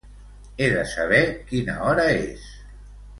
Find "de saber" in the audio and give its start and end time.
0.75-1.19